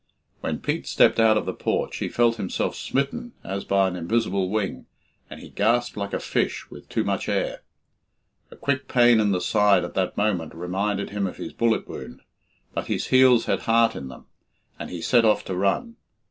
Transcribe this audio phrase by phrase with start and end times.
[0.39, 4.49] When Pete stepped out of the porch, he felt himself smitten as by an invisible
[4.49, 4.87] wing,
[5.29, 7.61] and he gasped like a fish with too much air.
[8.49, 12.21] A quick pain in the side at that moment reminded him of his bullet wound,
[12.73, 14.25] but his heels had heart in them,
[14.79, 15.97] and he set off to run.